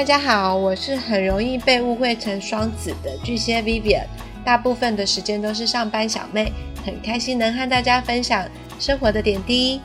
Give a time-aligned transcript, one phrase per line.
[0.00, 4.06] 大家好，我是很容易被误会成双子的巨蟹 Vivian，
[4.42, 6.50] 大部分的时间都是上班小妹，
[6.82, 8.42] 很开心能和大家分享
[8.78, 9.78] 生活的点滴。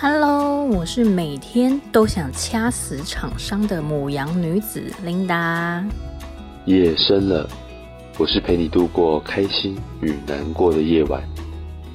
[0.00, 5.84] Hello，我是每天都想掐死厂商的母羊女子 Linda。
[6.64, 7.46] 夜深了，
[8.16, 11.22] 我是陪你度过开心与难过的夜晚，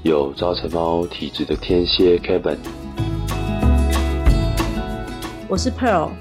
[0.04, 2.58] 有招财猫体质的天蝎 Kevin。
[5.48, 6.12] 我是 Pearl。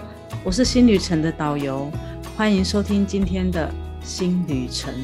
[0.46, 1.91] 我是新旅程的导游，
[2.36, 3.68] 欢迎收听今天的
[4.00, 4.95] 新旅程。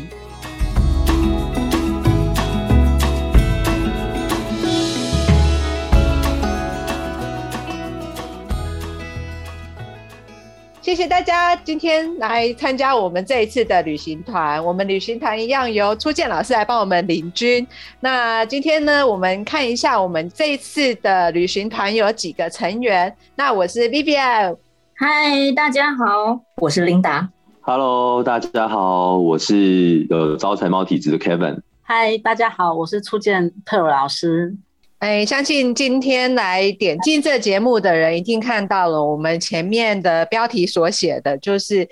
[10.81, 14.65] 谢谢大家今天来参加我们这一次的旅行团。
[14.65, 17.67] 我们旅行团一样由初见老师来帮我们领军。
[17.99, 23.13] 那今天呢，我们看一下我们这一次的旅行团有几个成员。
[23.35, 24.57] 那我是 Vivian。
[25.05, 27.29] 嗨，大家好，我是琳达。
[27.63, 31.61] Hello，大家好，我是呃招财猫体质的 Kevin。
[31.83, 34.55] 嗨，大家好，我是初见特老师。
[35.01, 41.89] 哎，相信今天来点进这节目的人，一定看到了我们前面的标题所写的，就是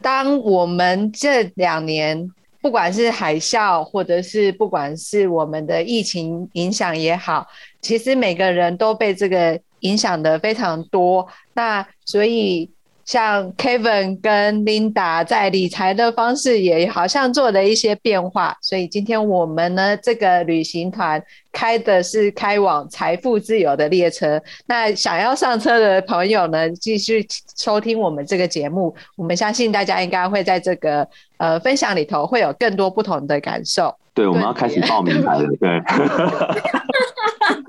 [0.00, 7.46] 当我们这两年，不管是海啸，或者是不管是我们的疫情影响也好，
[7.82, 9.60] 其实每个人都被这个。
[9.84, 12.70] 影响的非常多，那所以
[13.04, 24.40] 像 Kevin 跟 Linda 在理财的方式也好像做了一些变化，所以今天我们呢这个旅行团开的是开往财富自由的列车。
[24.64, 27.26] 那想要上车的朋友呢，继续
[27.58, 33.94] 收听我们这个节目，我们相信大家应该会在这个呃分享里头会有更多不同的感受。
[34.14, 35.82] 对，我们要开始报名牌了，对。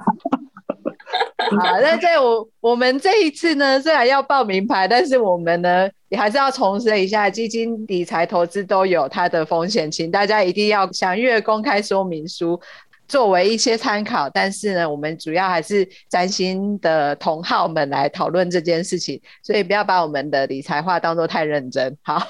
[1.52, 12.60] 好，那在我我们这一次呢，虽然要报名牌，但是我们呢也还是要重申一下，基金理财投资都有它的风险，请大家一定要详阅公开说明书，
[13.08, 14.30] 作为一些参考。
[14.30, 21.96] 但是呢，我们主要还是占星的同好们来讨论这件事情，所以不要把我们的理财话当做太认真。
[22.02, 22.22] 好，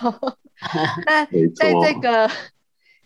[1.05, 1.25] 那
[1.55, 2.29] 在这个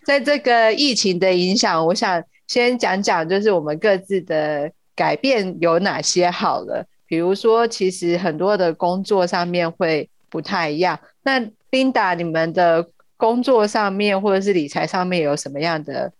[0.04, 4.70] 在这个疫情的影响，我想先讲讲，就是我们各自的。
[4.94, 6.30] 改变有哪些？
[6.30, 10.98] 好了，比如说，其实很多的工作上面会不太一样。
[11.22, 11.40] 那
[11.70, 12.86] Linda，你们的
[13.16, 16.12] 工作上面或者是理财上面有什么样的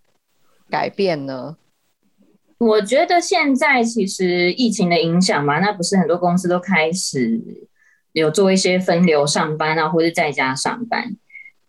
[0.69, 1.57] 改变呢？
[2.59, 7.41] 我觉得现在其实疫情的影响嘛，那不是很多公司都开始
[8.13, 11.17] 有做一些分流上班啊，或者在家上班。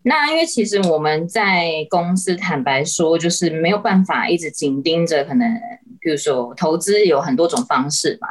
[0.04, 5.60] 那因为其实我们在公司坦白说，就是没有办法一直紧盯着可能。
[6.02, 8.28] 比如说，投资有很多种方式嘛，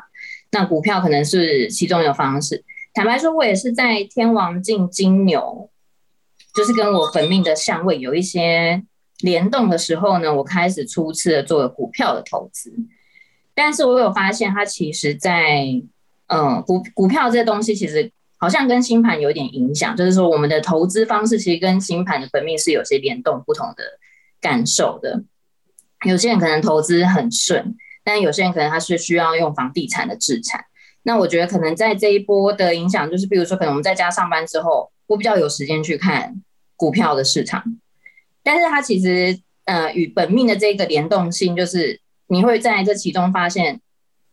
[0.50, 2.64] 那股票可能是其中一种方式。
[2.92, 5.70] 坦白说，我也是在天王进金牛，
[6.54, 8.82] 就是跟我本命的相位有一些
[9.20, 12.74] 联动的时候呢，我开始初次的做股票的投资。
[13.54, 15.64] 但是我有发现，它其实，在
[16.26, 23.84] 嗯股股票这东西，其实好像跟星盘有点影响，就是说我们的投资方式其实跟星盘的本命是有些联动不同的
[24.40, 25.22] 感受的。
[26.06, 30.64] 有些人可能投资很顺，但有些人可能他是需要用房地产的资产。
[31.02, 36.42] 那我觉得可能在这一波的影响，就是比如说，可能我们在家上班之后，我比较有时间去看
[36.76, 37.62] 股票的市场。
[38.42, 43.80] 但是它其实呃与本命的这个联动性，就是你会在这其中发现，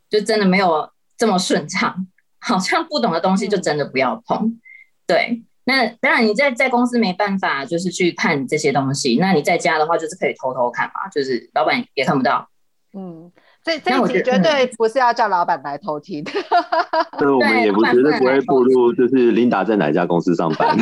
[0.10, 2.08] 就真的没有这么顺畅。
[2.40, 4.60] 好像不懂的东西就真的不要碰。
[5.06, 5.44] 对。
[5.70, 9.18] 那当然，你在在公司没办法，就是去看这些东西。
[9.20, 12.48] 那你在家的话，就是可以偷偷看嘛，就是老板也看不到。
[12.94, 13.30] 嗯，
[13.66, 16.24] 这这一集绝对不是要叫老板来偷听。
[16.24, 20.74] 对，我们也不绝对不会步入，就是琳达在哪家公司上班。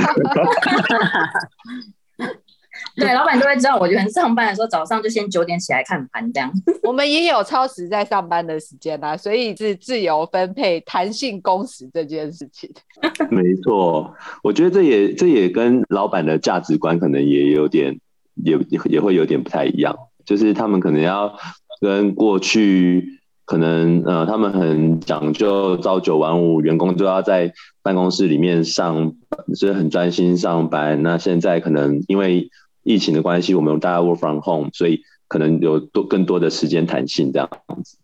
[2.96, 3.78] 对， 老板都会知道。
[3.78, 6.52] 我觉得上班的时候，早上就先九点起来看盘，这样。
[6.84, 12.70] 我们也有超时在上班的时间啦，所以是自由分配、弹性工时这件事情。
[13.30, 14.14] 没错，
[14.44, 18.00] 我觉得这也这也跟老板的价值观可能也有点，
[18.36, 19.96] 也也会有点不太一样。
[20.26, 21.38] 就是他们可能要
[21.82, 27.54] 跟过去可能呃，他们很讲究朝九晚五，员工都要在
[27.84, 29.14] 办公室里面上，
[29.54, 31.04] 所以很专心上班。
[31.04, 32.50] 那现在可能因为
[32.86, 37.50] 疫情的关系，我们大家 work from home，所以可能有多更多的时间弹性这样
[37.84, 37.98] 子。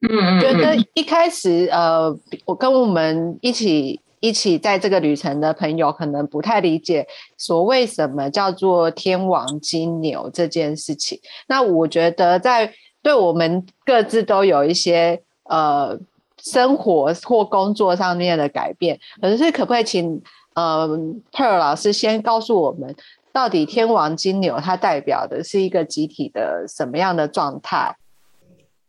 [0.00, 7.06] 嗯，觉得一开始呃，我跟我们一起一起在这个旅程的朋友，可能不太理解
[7.36, 11.20] 所谓什么叫做天王金牛这件事情。
[11.46, 15.98] 那我觉得在对我们各自都有一些呃
[16.40, 18.98] 生活或工作上面的改变。
[19.20, 20.20] 可是可不可以请
[20.54, 20.88] 呃
[21.32, 22.94] Pearl 老师先告诉我们，
[23.32, 27.96] 到底天王金牛它代表的是一个集体的什么样的状态？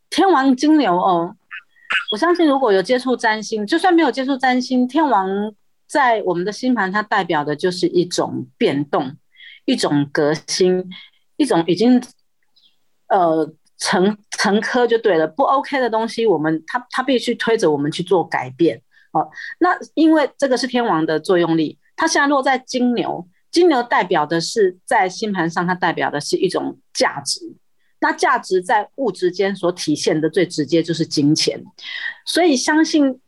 [0.10, 1.36] 天王金牛哦，
[2.12, 5.28] 我相信如果有接触占星，就算没有接触占星，天王
[5.88, 9.16] 在我们的星盘，它代表的就是一种变动，
[9.66, 10.88] 一种革新，
[11.38, 12.02] 一种已经
[13.08, 18.82] 呃成成科就对了，不 OK 的东西，我们他他必须推着我们去做改变
[19.14, 19.30] 哦。
[19.60, 27.56] 那因为这个是天王的作用力，它现在落在金牛，金牛代表的是在星盘上，它代表的是一种价值。
[28.02, 31.64] 那价值在物质间所体现的最直接就是金钱，
[32.26, 33.22] 所以相信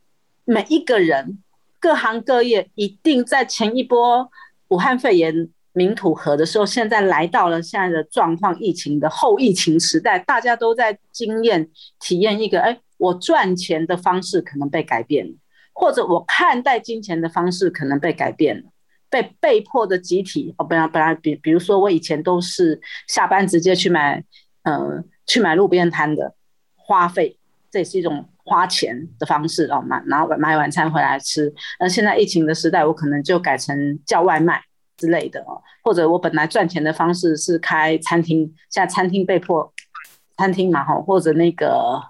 [0.44, 1.38] 每一个人、
[1.80, 4.28] 各行各业一定在前一波
[4.68, 11.70] 武汉肺炎民土核的时候，现在来到了现在的状况，疫情的后疫情时代，大家都在经验
[12.00, 15.32] 体验一个：哎，我赚钱的方式可能被改变了，
[15.72, 18.64] 或者我看待金钱的方式可能被改变了，
[19.10, 24.24] 被被迫的集体哦，本来本来比比如说我以前都是下班直接去买。
[24.66, 26.34] 呃，去买路边摊的
[26.74, 27.38] 花费，
[27.70, 29.80] 这也是一种花钱的方式哦。
[29.80, 31.54] 买然后买晚餐回来吃。
[31.78, 34.60] 那现在疫情的时代，我可能就改成叫外卖
[34.96, 35.62] 之类的哦。
[35.84, 39.72] 或者我本来赚钱的方式是开餐厅，现在餐厅被迫
[40.36, 42.02] 餐厅嘛哈，或者那个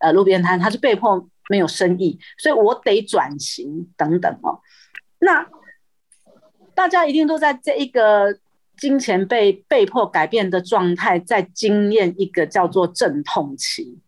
[0.00, 4.58] 呃路边摊，它是被迫没有生意，所以我得转型等等哦。
[5.20, 5.46] 那
[6.80, 8.38] 大家一定都在这一个。
[8.78, 13.98] 金钱被被迫改变的状态，在经验一个叫做阵痛期。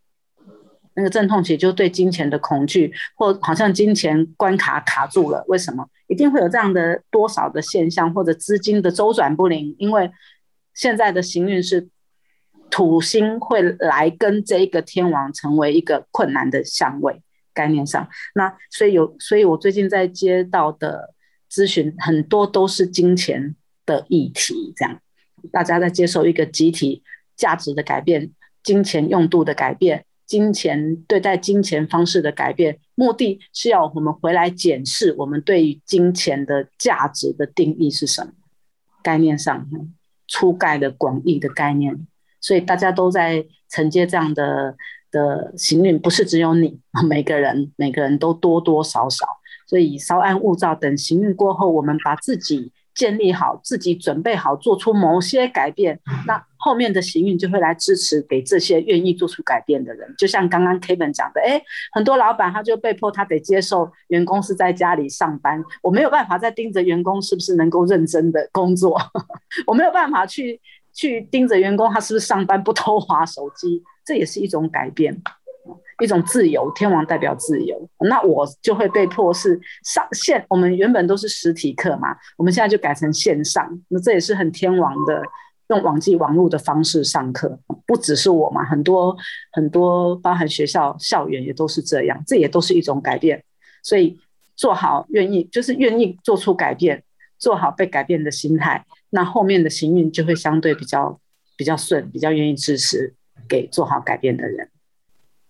[0.94, 5.44] 那个阵痛期就对金钱的恐惧，或好像金钱关卡卡住了。
[5.48, 5.86] 为什么？
[6.06, 9.76] 一定会有这样的多少的现象，或者资金的周转不灵。
[9.78, 10.10] 因为
[10.72, 11.90] 现在的行运是
[12.70, 17.20] 土星会来跟这一个天王成为一个困难的相位
[17.52, 18.08] 概念上。
[18.34, 21.12] 那所以有，所以我最近在接到的
[21.52, 23.54] 咨询很多都是金钱。
[23.84, 25.00] 的议题，这样
[25.50, 27.02] 大家在接受一个集体
[27.34, 28.30] 价值的改变，
[28.62, 38.32] 金钱用度的改变，金钱对待金钱方式的改变，目的是要我们回来检视我们对于金钱的价值的定义是什么？
[39.02, 39.68] 概念上
[40.28, 42.06] 粗概的广义的概念，
[42.40, 44.76] 所以大家都在承接这样的
[45.10, 46.78] 的行运，不是只有你，
[47.08, 49.26] 每个人每个人都多多少少，
[49.72, 52.70] 所以稍安勿躁，等行运过后，我们把自己。
[52.94, 60.14] 建立好自己，准备好做出某些改变，那后面的行运就会来支持给这些愿意做出改变的人。
[60.18, 61.58] 就像刚刚 Kevin 讲的，哎，
[61.92, 69.00] 很多老板他就被迫他得接受员工是在家里上班，我没有办法再盯着员工是不是能够认真的工作，
[69.66, 70.60] 我没有办法去
[70.92, 75.18] 去盯着员工他是不是上班不偷滑手机，这也是一种改变。
[76.00, 80.44] 一种自由，天王代表自由，那我就会被迫是上线。
[80.48, 83.68] 我们原本都是实体课嘛，我们现在就改成线上。
[83.88, 85.22] 那这也是很天王的，
[85.68, 89.16] 用网际网络的方式上课，不只是我嘛，很多
[89.52, 93.44] 很多，包含学校校园也都是这样，这也都是一种改变。
[93.82, 94.18] 所以
[94.56, 97.02] 做好愿意，就是愿意做出改变，
[97.38, 101.20] 做好被改变的心态，那后面的行运就会相对比较
[101.56, 103.14] 比较顺，比较愿意支持
[103.48, 104.68] 给做好改变的人。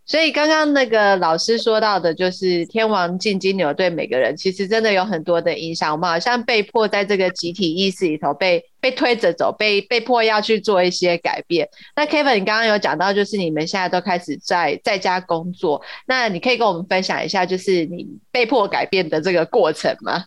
[0.05, 5.93] 所以刚刚那个老师说到的，就是天王进金牛对每个人其实真的有很多的影响。
[5.93, 11.69] 我们好像被迫在这个集体意识里头被被推着走，被被迫要去做一些改变。
[11.95, 20.25] 那 Kevin，你刚刚有讲到，就是你们现在都开始在在家工作，那你可以跟我们分享一下，就是你被迫改变的这个过程吗？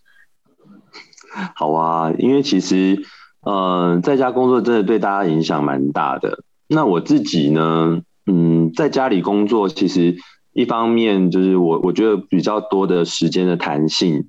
[1.53, 2.97] 好啊，因为其实
[3.41, 6.39] 呃，在家工作真的对大家影响蛮大的。
[6.67, 8.01] 那我自己呢？
[8.25, 10.15] 嗯，在家里工作，其实
[10.53, 14.27] 一方面就是我我觉得比较多的时间的弹性。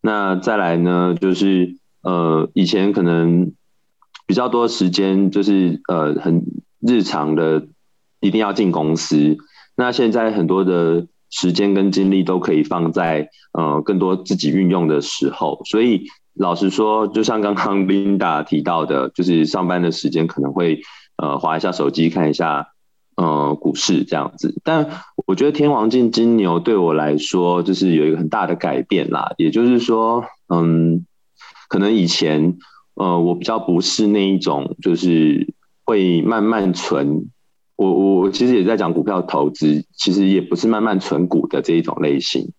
[0.00, 3.52] 那再来呢，就是呃，以前可能
[4.26, 6.42] 比较多时间就是呃很
[6.80, 7.66] 日常的，
[8.20, 9.36] 一定要进公司。
[9.76, 15.62] 那现在很多的时间跟精力都可以放在呃更多自己运用的时候。
[15.64, 20.80] 所以老实说，就像刚刚 Linda 提到的，就是上班的时间可能会
[21.16, 22.68] 呃划一下手机看一下。
[23.18, 29.34] 呃，股市这样子，但我觉得天王进金牛对我来说，就是有一个很大的改变啦。
[29.38, 31.04] 也就是说，嗯，
[31.68, 32.58] 可能以前，
[32.94, 35.52] 呃，我比较不是那一种，就是
[35.84, 37.28] 会慢慢存。
[37.74, 42.52] 我我其实也在讲股票投资，其实也不是慢慢存股的这一种类型。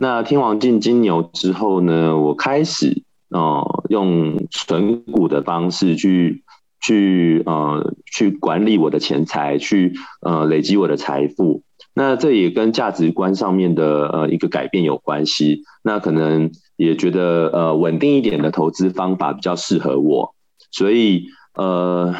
[0.00, 6.42] 那天王进金牛之后呢，我开始，呃，用存股的方式去。
[6.80, 11.62] 去呃去管理我的钱财，去呃累积我的财富。
[11.92, 15.62] 那这也跟价值观上面的呃一个改变有关系。
[15.82, 20.34] 那可能也觉得呃稳定一点的投资方法比较适合我，
[20.70, 22.14] 所以呃，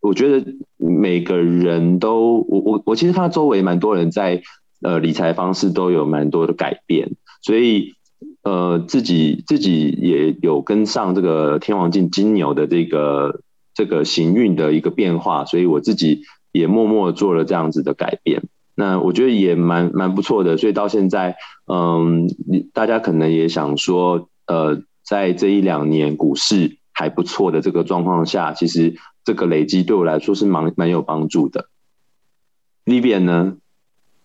[0.00, 4.42] 我觉得每个人都我我我其实看周围蛮多人在
[4.82, 7.94] 呃理财方式都有蛮多的改变，所以
[8.42, 13.40] 呃自己自己也有跟上这个天王镜金牛的这个
[13.78, 18.42] 这个行运的一个变化，所以我自己也默默做了这样子的改变。
[18.74, 21.36] 那我觉得也蛮蛮不错的，所以到现在，
[21.72, 22.26] 嗯，
[22.72, 31.68] 大家可能也想说，呃，在这一两年股市还不错的这个状况下，其实这个累积对我来说是蛮蛮有帮助的。
[32.82, 33.58] 里边呢？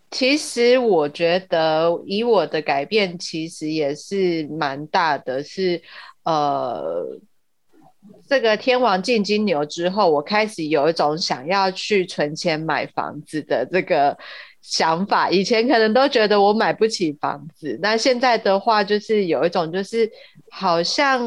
[0.10, 5.84] 其实我觉得以我的改变，其实也是蛮大的，是
[6.24, 7.20] 呃。
[8.28, 14.18] 这个天王进金牛之后，我开始有一种想要去存钱买房子的这个
[14.62, 15.30] 想法。
[15.30, 20.10] 以前可能都觉得我买不起房子，那现在的话就是有一种，就是
[20.50, 21.22] 好像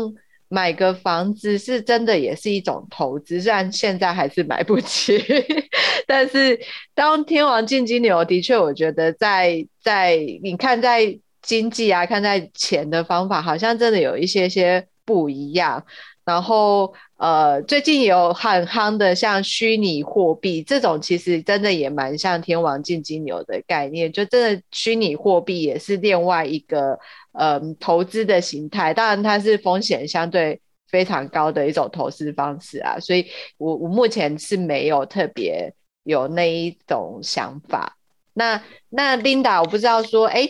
[0.49, 3.41] 买个房子是真的也是一种投资。
[3.41, 5.23] 虽然现在还是买不起，
[6.07, 6.59] 但是
[6.95, 15.85] 当天王进金牛，的确我觉得在在你看在经济啊，看在钱的方法，好像真的有一些些不一样。
[16.27, 26.99] 然后，呃，最近有很夯的，像虚拟货币这种，其实真的也蛮像天王进金牛的概念，就真的虚拟货币也是另外一个，
[27.31, 28.93] 呃，投资的形态。
[28.93, 32.99] 当然，它是风险相对非常高的一种投资方式啊。
[32.99, 33.25] 所以，
[33.57, 37.97] 我我目前是没有特别有那一种想法。
[38.35, 40.45] 那那 Linda，我不知道说，哎，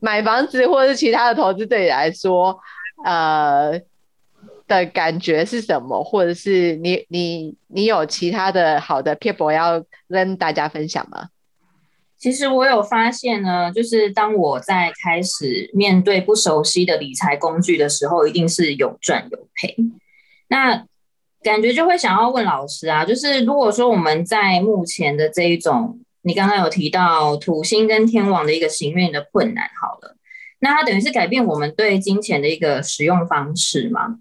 [0.00, 2.60] 买房子或者是其他的投资对你来说，
[3.06, 3.80] 呃。
[4.66, 6.02] 的感觉是什么？
[6.02, 11.28] 或者是你你你有其他的好的 people 要跟大家分享吗？
[12.16, 19.76] 其实我有发现呢，就是当我在开始面对不熟悉的理财工具的时候，一定是有赚有赔。
[20.48, 20.86] 那
[21.42, 30.16] 感觉就会想要问老师啊，就是如果说我们在目前的这一种，你刚刚有提到土星跟天王的一个行运的困难，好了，
[30.60, 34.20] 那它等于是改变我们对金钱的一个使用方式吗？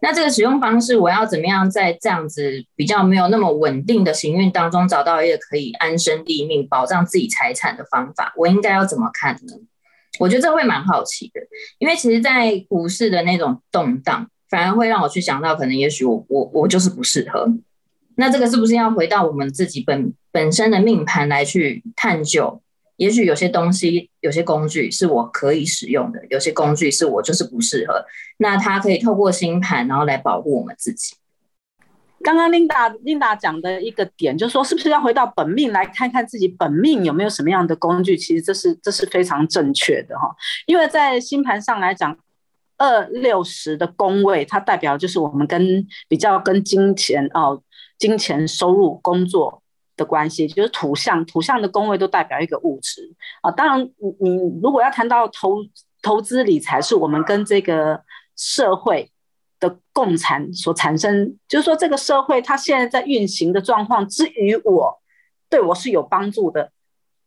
[0.00, 8.32] 那这个使用方式，我要怎么样在这样子比较没有那么稳定的行运当中，找到一个可以安身立命、保障自己财产的方法？
[8.36, 9.54] 我应该要怎么看呢？
[10.18, 11.40] 我觉得这会蛮好奇的，
[11.78, 17.46] 因为其实，在股市的那种动荡，反而会让我去想到，可能也许我我我就是不适合。
[18.16, 22.62] 那这个是不是要回到我们自己本本身的命盘来去探究？
[22.96, 28.04] 也许有些东西、有些工具是我可以使用的，有些工具是我就是不适合。
[28.38, 31.14] 那它可以透过星盘，然后来保护我们自己。
[32.22, 38.16] 刚刚 Linda Linda 讲的一个点，就是说，是不是要回到本命来看看自己本命有没有什么样的工具？
[38.16, 40.34] 其实这是这是非常正确的哈，
[40.66, 42.16] 因为在星盘上来讲，
[42.78, 47.62] 二六十的宫位，它代表就是我们跟比较跟金钱哦，
[47.98, 49.62] 金钱收入工作。
[49.96, 53.50] 的关系就是土象，土象的宫位都代表一个物质啊。
[53.50, 53.80] 当然，
[54.20, 55.56] 你你如果要谈到投
[56.02, 58.02] 投资理财，是我们跟这个
[58.36, 59.10] 社会
[59.58, 65.00] 的共产所产生，就是说这个社会它现在在运行的状况，之于我
[65.48, 66.70] 对我是有帮助的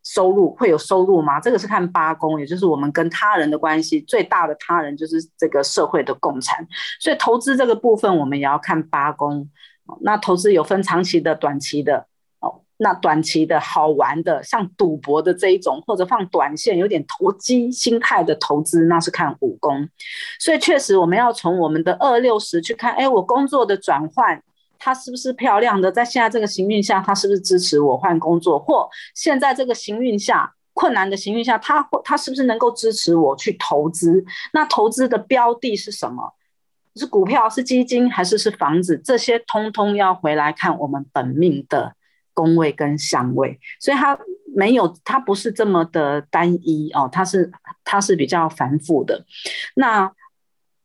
[0.04, 1.40] 收入会有收入吗？
[1.40, 6.68] 这个是看八宫，也就是我们跟他人的关系最大的他人就是这个社会的共产，
[7.00, 9.50] 所以投资这个部分我们也要看八宫。
[10.02, 12.06] 那投资有分长期的、短期的。
[12.82, 19.90] 那短期的好玩的，像赌博的这一种，或者放短线有点投机心态的投资，那是看武功。
[20.40, 24.42] 所以确实，我们要从我们的二六十去看，哎，我工作的转换，
[24.78, 25.92] 它是不是漂亮的？
[25.92, 28.58] 在现在这个行运下，它是不是支持我换工作？
[28.58, 34.24] 或现在这个行运下困难的行运下，它它是不是能够支持我去投资？
[34.54, 36.34] 那投资的标的是什么？
[36.96, 38.98] 是股票、是基金，还是是房子？
[38.98, 41.96] 这些通通要回来看我们本命的。
[42.40, 44.18] 宫位跟相位，所以它
[44.56, 47.52] 没有，它不是这么的单一哦，它是
[47.84, 49.26] 它是比较繁复的。
[49.76, 50.10] 那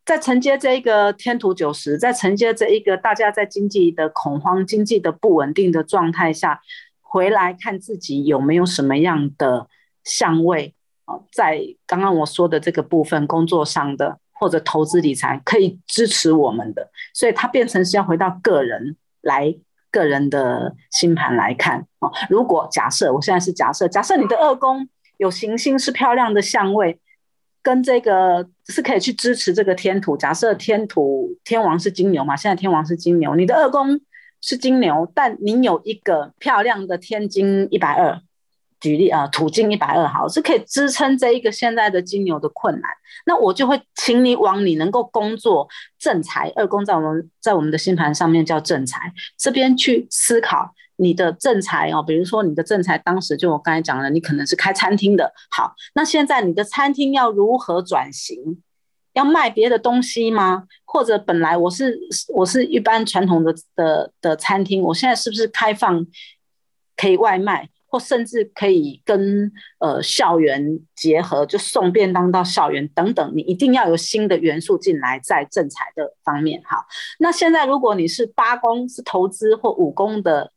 [0.04, 6.61] 在承接这一个天图九十，在承接这一个大家在经济的恐慌、经济的不稳定的状态下，
[7.00, 9.68] 回来看自己有没有什么样的
[10.02, 19.54] 相位啊，在刚刚我说的这个部分，工作上的或者投资理财可以支持我们的，所以它变成是要回到个人来。
[19.94, 26.98] 个人的星盘来看哦，如果假设我现在是假设，假设你的二宫有行星是漂亮的相位，
[27.62, 30.16] 跟这个是可以去支持这个天土。
[30.16, 34.00] 假设天土天王是金牛嘛，现在天王是金牛，你的二宫
[34.40, 38.20] 是金牛，但你有一个漂亮的天金一百二，
[38.85, 42.91] 举例啊，土金一百二好，是可以支撑这一个现在的金牛的困难。
[43.25, 45.67] 那我就会请你往你能够工作
[45.99, 58.61] 正财二宫在我们在我们的星盘上面叫正财这边去思考你的正财哦，比如说你的正财当时就我刚才讲了，你可能是开餐厅的，好，那现在你的餐厅要如何转型？
[59.14, 60.64] 要卖别的东西吗？
[60.85, 61.99] 或者本来我是
[62.35, 66.05] 我是一般传统的的的餐厅，我现在是不是开放
[66.97, 67.71] 可以外卖？
[67.94, 76.60] 或甚至可以跟呃校园结合，就送便当到校园等等，你一定要有新的元素进来，在正财的方面。
[76.64, 76.86] 好，
[77.20, 80.50] 那现在如果你是八宫是投资或五宫的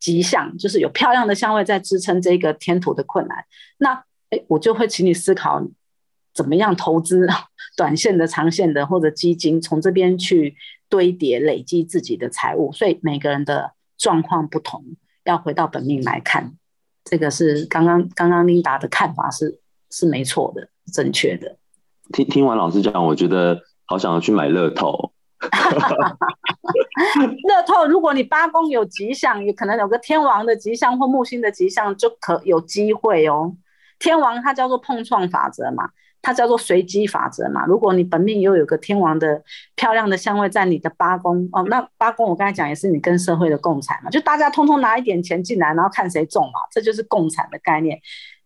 [0.00, 3.44] 吉祥，就是有漂亮的香味在支撑这个天土的困难，
[3.78, 3.94] 那
[4.30, 5.64] 哎，我就会请你思考
[6.34, 7.28] 怎么样投资
[7.76, 10.56] 短线的、长线的或者基金，从这边去
[10.88, 12.72] 堆叠累积自己的财务。
[12.72, 14.96] 所以每个人的状况不同。
[15.26, 16.54] 要回到本命来看，
[17.04, 21.56] 这个是刚刚刚刚琳达的看法是是没错的，正确的。
[22.12, 25.12] 听听完老师讲，我觉得好想要去买乐透。
[27.48, 33.54] 乐透，如果你八宫有吉祥，有可能有个天王的吉祥或木星的吉祥，就可有机会哦。
[33.98, 35.90] 天王它叫做碰撞法则嘛。
[36.26, 37.64] 它叫做随机法则嘛。
[37.66, 39.40] 如果你本命又有个天王的
[39.76, 47.96] 漂亮的香味在你的八宫哦，那八宫我刚才讲也是你跟社会的共产嘛，就大家通通拿一点钱进来，然后看谁中嘛，这就是共产的概念。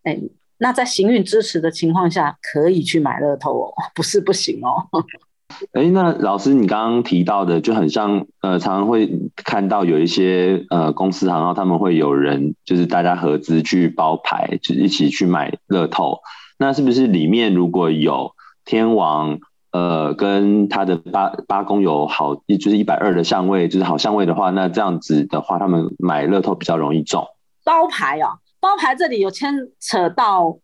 [0.02, 0.20] 哎，
[0.58, 4.84] 那在行运支持的情况下，可以去买乐透哦， 不是不行哦。
[5.72, 16.20] 哎，那老师你刚刚提到的就很像，呃，常常会看到有一些呃公司行号他们会有人就是大家合资去包牌，就一起去买乐透。
[16.60, 18.34] 那是不是里面如果有
[18.66, 19.38] 天王，
[19.72, 27.26] 呃，跟他的八八宫有好，就是一百二的相位，就是好相位的话，那这样子的话，他们买乐透比较容易中。
[27.64, 30.58] 包牌啊，包牌这里有牵扯到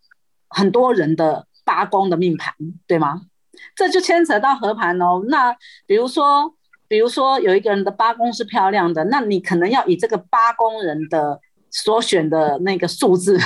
[0.51, 2.53] 很多人的八宫的命盘，
[2.87, 3.23] 对吗？
[3.75, 5.23] 这就牵扯到合盘哦。
[5.29, 6.53] 那比如说，
[6.89, 13.41] 比如说有一个人的八宫是漂亮的，那你可能要以这个八宫人的所选的那个数字。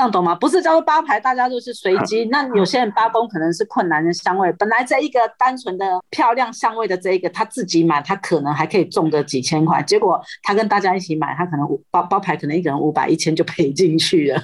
[0.00, 0.34] 这样懂吗？
[0.34, 2.24] 不是叫做八牌，大家都是随机。
[2.32, 9.82] 那有些人八宫可能是困难的香味，本来这一个单纯的漂亮香味的这一个，他自己买，他可能还可以中个几千块。
[9.82, 14.42] 结果他跟大家一起买，他可能包包牌可能一个人五百、一千就赔进去了。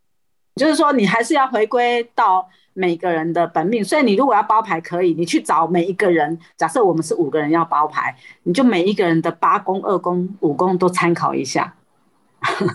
[0.56, 3.84] 就是说，你还是要回归到每个人的本命。
[3.84, 6.38] 所以你如果要包牌，可以你去找每一个人。
[6.56, 11.74] 假设我们是五个人要包牌，你就每一个人的八宫、二宫、五宫都参考一下。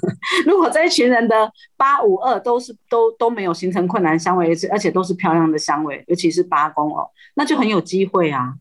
[0.45, 8.55] 如果这一群人的八五二都是都都没有形成困难香味，而且而且都是漂亮的香味，尤其是八宫哦，那就很有机会啊。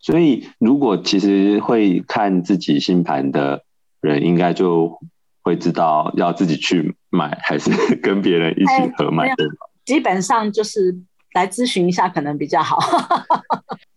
[0.00, 3.64] 所以，如果其实会看自己星盘的
[4.00, 5.00] 人，应该就
[5.42, 9.46] 会知道要自己去买，还是跟别人一起合买对
[9.84, 10.94] 基本上就是
[11.32, 12.78] 来咨询一下，可能比较好。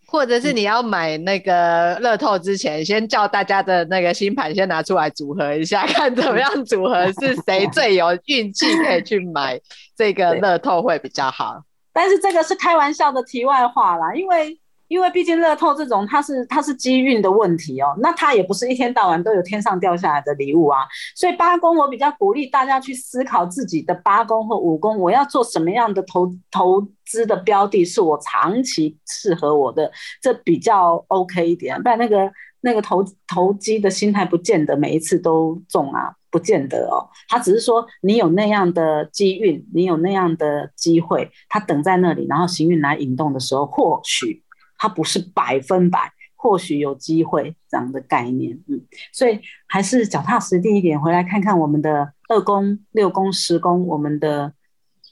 [0.07, 9.59] 或者是你要买那个乐透之前，先叫大家的那个星盘先拿出来组合一下， 看怎么样组合是谁最有运气可以去买
[9.95, 11.61] 这个乐透会比较好。
[11.93, 14.57] 但是这个是开玩笑的题外话啦，因为。
[14.87, 20.79] 因为毕竟乐透这种，它是它是机运的问题哦，那它也不是一天到晚都有天上掉下来的礼物啊。
[21.15, 31.81] 所以八宫我比较鼓励大家去思考自己的八宫或五宫，我要做什么样的投投资的标的，是我长期适合我的，这比较 OK 一点。
[31.83, 37.07] 不然那个那个投投机的心态，不见得每一次都中啊，不见得哦。
[37.27, 44.43] 他只是说你有那样的机运，你有那样的机会，他等在那里，然后行运来引动的时候，或许。
[44.77, 48.79] 它不是百分百，或许有机会这样的概念，嗯，
[49.11, 54.53] 所以还是脚踏实地一点，回来看看我们的二宫、六宫、十宫，我们的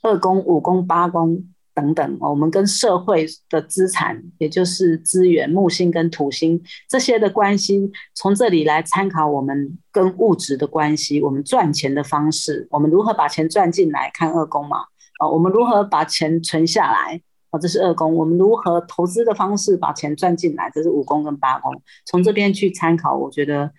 [0.02, 14.78] 二宫、五宫、八宫等等，我们跟社会的资产，也就是资源，木星跟土星这些的关系，从这里来参考我们跟物质的关系，我们赚钱的方式，我们如何把钱赚进来，看二宫嘛，
[15.20, 17.22] 啊，我们如何把钱存下来。
[17.58, 20.72] 这是二宫，我们如何投资的方式把钱赚进来？
[20.74, 21.72] 这是五宫跟八宫，
[22.06, 23.72] 从这边去参考，我觉得，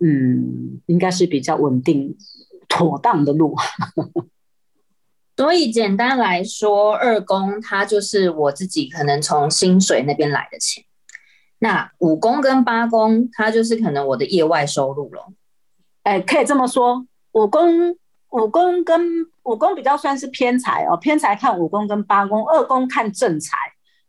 [0.00, 2.16] 嗯，应该是比较稳定、
[2.68, 3.54] 妥当的路。
[5.36, 10.84] 所以简单来说，二宫它就是我自己可能从薪水那边来的钱，
[11.58, 15.32] 那五宫跟八宫它就是可能我的业外收入了。
[16.02, 17.96] 哎，可以这么说，五宫。
[18.36, 19.00] 五宫跟
[19.44, 23.56] 五宫比较算是偏财哦，偏财看五宫跟八宫，二宫看正财，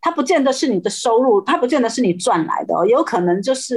[0.02, 3.76] 它不见得是你的收入，它不见得是你赚来的，哦有可能就是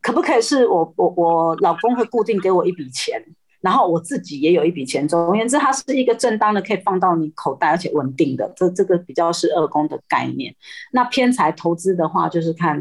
[0.00, 3.20] 可不可以是我我我老公会固定给我一笔钱，
[3.60, 5.08] 然后我自己也有一笔钱。
[5.08, 8.52] 总而言之，它是一个正当的，可以放到你口袋，而且稳定的。
[8.54, 10.54] 这这个比较是二宫的概念。
[10.92, 12.80] 那偏财投资的话，就是看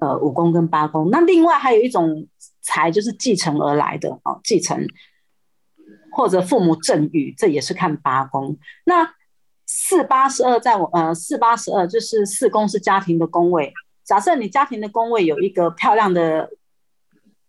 [0.00, 1.10] 呃五宫跟八宫。
[1.10, 2.26] 那另外还有一种
[2.60, 4.84] 财，就是继承而来的哦，继承
[6.16, 8.56] 或者父母赠与，这也是看八宫。
[8.84, 9.14] 那
[9.66, 13.70] 四八十二在我呃四八十二就是四宫是家庭的宫位。
[14.02, 16.48] 假设你家庭的宫位有一个漂亮的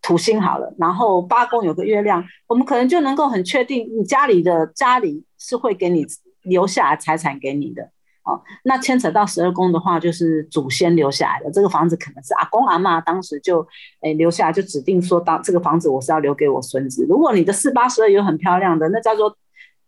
[0.01, 6.06] 土星好了，然后八宫有个月亮，我们可能就能够很确定你家里的家里是会给你
[6.41, 7.89] 留下财产给你的
[8.27, 8.39] 哦。
[8.63, 13.65] 那牵扯到十二宫的话，就是祖先留下来的这个房子，可能是阿公阿妈当时就
[14.01, 17.05] 诶留下来，就指定说当这个房子我是要留给我孙子。
[17.09, 19.35] 如果你的四八十二有很漂亮的，那叫做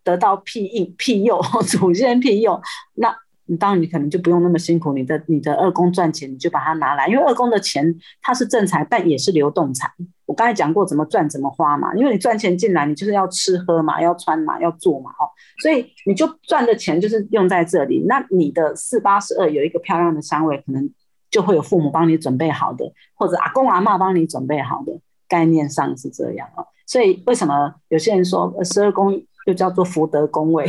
[0.03, 2.59] 得到庇应庇佑， 祖先庇佑
[2.95, 3.15] 那。
[3.49, 7.83] 你当然，你可能就不用那么辛苦，你的你的二宫赚钱，你就把它拿来，因为二宫的钱
[8.21, 9.91] 它是正财，但也是流动财。
[10.27, 15.25] 我刚才讲过怎么赚怎么花嘛，因为你赚钱进来，你就是要吃喝嘛，要穿嘛，要做嘛，哦，
[15.63, 18.05] 所以你就赚的钱就是用在这里。
[18.07, 20.87] 那你的四八十二有一个漂亮的香位，可能
[21.31, 22.85] 就会有父母帮你准备好的，
[23.15, 24.93] 或者阿公阿妈帮你准备好的，
[25.27, 26.67] 概念上是这样哦。
[26.85, 30.67] 所以为什么有些人说十二宫又叫做福德宫位、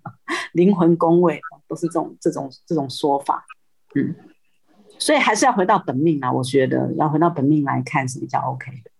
[0.52, 1.40] 灵魂宫位？
[1.68, 3.44] 都是这种这种这种说法，
[3.94, 4.14] 嗯，
[4.98, 8.90] 所以还是要回到本命啊，我觉得要回到本命来看是比较 OK 的。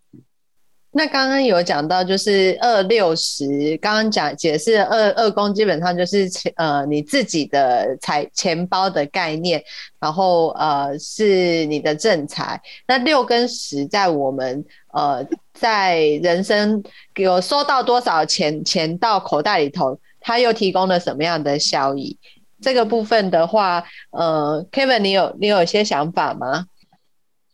[0.91, 6.27] 那刚刚有讲到就是二六十，刚刚讲解释二二宫基本上就是
[6.57, 9.63] 呃你自己的财钱包的概念，
[10.01, 12.61] 然后呃是你的正财。
[12.87, 16.83] 那六跟十在我们呃在人生
[17.17, 22.19] 有收到多少钱钱到口袋里头，它又提供了什么样的效益？
[22.61, 26.67] 这个部分的话，呃，Kevin，你有你有一些想法吗？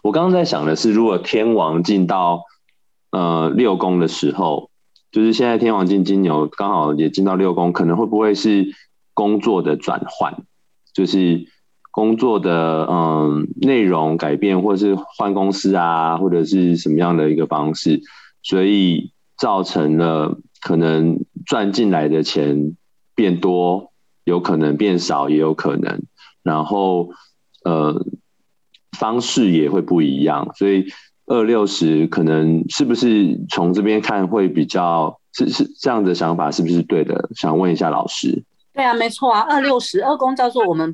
[0.03, 2.43] 我刚刚在想的是，如果天王进到
[3.11, 4.71] 呃六宫的时候，
[5.11, 8.67] 就是现在天王进金牛，刚好也进到六宫，可能会不会是
[9.15, 10.43] 工作的转换，
[10.93, 11.47] 就是
[11.91, 18.03] 工作的嗯内容改变，或是换公司啊，或者是什么样的一个方式，
[18.43, 22.77] 所以造成了可能赚进来的钱
[23.15, 23.93] 变多。
[24.25, 26.03] 有可能变少，也有可能，
[26.43, 27.11] 然后
[27.65, 28.05] 呃
[28.99, 30.87] 方式也会不一样，所以
[31.27, 37.29] 二六十可能是不是从这边看会比较是是这样的想法是不是对的？
[37.35, 38.45] 想问一下老师。
[38.73, 40.93] 对啊，没错啊，二六十二宫叫做我们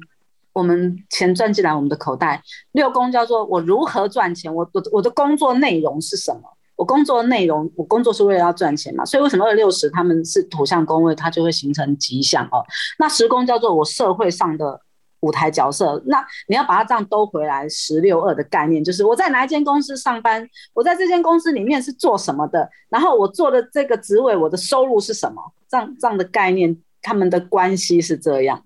[0.53, 6.43] 我们钱赚进来我们的口袋，六宫叫做我如何赚钱，我我我的工作内容是什么？
[6.81, 12.65] 我工作的内容，我工作是为了要赚钱嘛，所以为什么二六十他们是土象宫位，它就会形成吉祥哦。
[12.99, 14.81] 那十宫叫做我社会上的
[15.21, 28.65] 舞台角色，那你要把它这样兜回来，十六二的概念就是我在哪一间公司上班，我在这间公司里面是做什么的，然后我做的这个职位，我的收入是什么，这样这样的概念，他们的关系是这样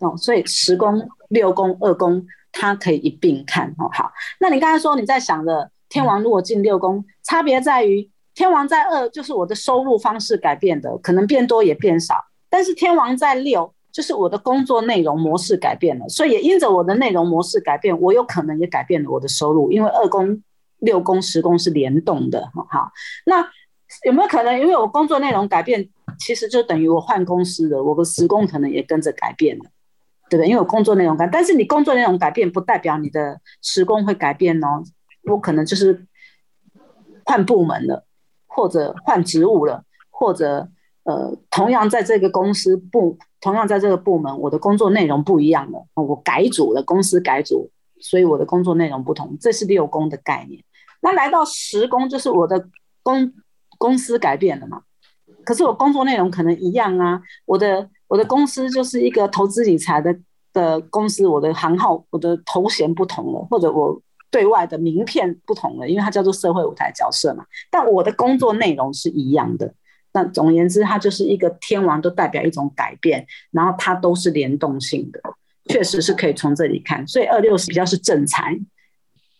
[0.00, 0.14] 哦。
[0.18, 2.22] 所以十宫、六宫、二宫，
[2.52, 3.88] 它可以一并看哦。
[3.94, 5.70] 好，那你刚才说你在想的。
[5.90, 12.14] 天王如果进六宫，差别在于天王在二，就是我的收入方式改变的，可能变多也变少；
[12.48, 20.40] 但是天王在六，就是我的工作内容模式改变了，所以也因着我的内容模式改变，我有可能也改变了我的收入，因为二宫、
[20.78, 22.48] 六宫、十宫是联动的。
[22.68, 22.92] 好，
[23.26, 23.44] 那
[24.04, 25.88] 有没有可能，因为我工作内容改变，
[26.20, 29.64] 其实就等于我换公司了，我的时工可能也跟着改变了，
[30.30, 30.48] 对不对？
[30.48, 34.84] 因为我工作内容改，但是你工作内容改变，不代表你的时工会改变哦。
[35.24, 36.06] 我可能就是
[37.24, 38.04] 换部门了，
[38.46, 40.68] 或者换职务了，或者
[41.04, 50.62] 呃，同样在这个公司部，同样在这个部门，我的工作内容不一样了，我改组了，公司改组，所以我的工作内容不同，这是六宫的概念。
[51.00, 52.68] 那来到十宫，就是我的
[53.02, 53.32] 公
[53.78, 54.82] 公司改变了嘛？
[55.44, 60.18] 可是我工作内容可能一样啊，我的我的公司就是一个投资理财的
[60.52, 64.00] 的公司，我的行号，我的头衔不同了，或者我。
[64.30, 67.44] 对外的名片不同了，因为它叫做社会舞台角色嘛。
[67.70, 69.74] 但我的工作内容是一样的。
[70.12, 75.20] 那总而言之，它就是一个天王，都代表一种改变，然后它都是联动性的，
[75.66, 77.06] 确实是可以从这里看。
[77.06, 78.58] 所以二六是比较是正财。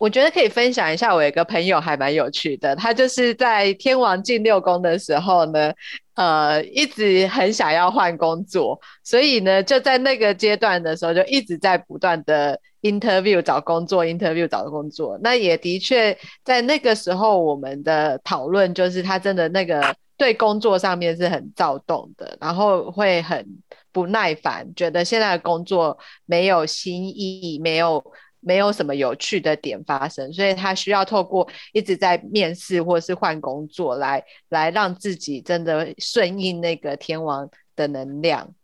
[0.01, 5.71] 我觉得可以分享一下，我有一个朋友还蛮有趣的，他就是在天王进六宫的时候呢，
[6.15, 15.19] 呃，一直很想要换工作，所以呢，就在那个阶段的时候，就一直在不断的 interview 找工作，interview 找工作。
[15.23, 23.47] 那也的确在那个时候，我们的讨论就是他真的那个对工作上面是很躁动的，然后会很
[23.93, 28.03] 不耐烦，觉得现在的工作没有新意，没有。
[28.41, 38.55] 没有什么有趣的点发生，所以他需要透过一直在面试或是换工作来来让自己真的顺应那个天王的能量。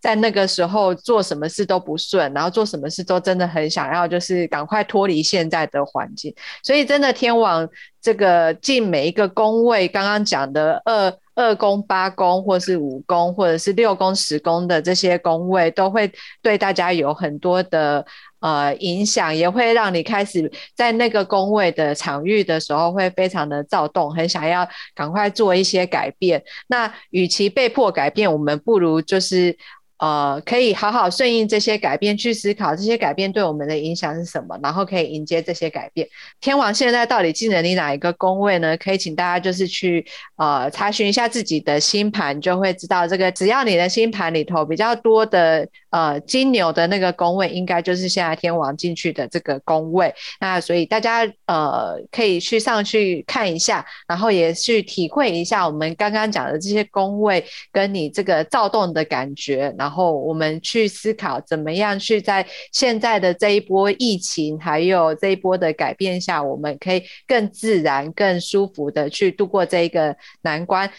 [0.00, 6.34] 在那个时候做什么事都不顺，然后做什么事都真的很想要，就是赶快脱离现在的环境。
[6.64, 7.68] 所以真的天王
[8.00, 16.10] 这个进每一个宫位，刚刚讲的二二宫、八宫，或是五宫，或者是六宫、十宫的这些宫位，都会
[16.42, 18.04] 对大家有很多的
[18.42, 26.42] 呃影响，也会让你开始在那个工位的场域的时候，会非常的躁动，很想要赶快做一些改变。
[26.68, 29.56] 那与其被迫改变，我们不如就是。
[30.02, 36.08] 呃，可以好好顺应这些改变，去思考这些改变对我们的影响是什么，然后可以迎接这些改变。
[36.40, 38.76] 天王现在到底进了你哪一个宫位呢？
[38.76, 43.30] 可以请大家就是去呃查询一下自己的星盘，就会知道这个。
[43.30, 50.12] 只要你的星盘里头比较多的呃金牛的那个宫位，应该就是现在天王进去的这个宫位。
[50.40, 59.91] 那所以大家呃可以去上去看一下，然后也去体会一下我们刚刚讲的这些宫位跟你这个躁动的感觉，然后。
[59.92, 70.90] 后，我们去思考怎么样去在现在的这一波疫情，还有这一波的改变下，我们可以更自然、更舒服的去度过这一个难关。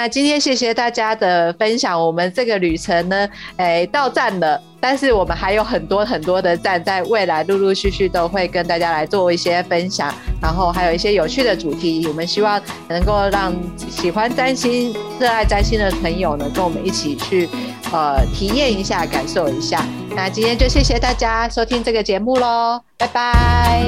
[0.00, 10.10] 那今天谢谢大家的分享，我们这个旅程呢，哎，到站了，但是我们还有很多很多的站，在未来陆陆续续都会跟大家来做一些分享，
[10.40, 12.58] 然后还有一些有趣的主题，我们希望
[12.88, 13.54] 能够让
[13.90, 17.46] 喜欢占星、热爱占星的朋友呢，跟我们一起去
[17.92, 19.84] 呃体验一下、感受一下。
[20.16, 23.82] 那今天就谢谢大家收听这个节目喽，拜拜，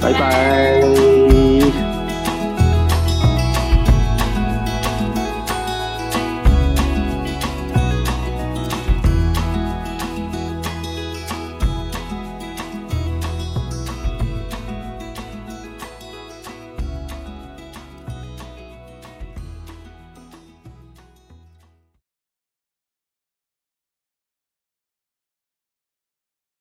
[0.00, 1.37] 拜拜。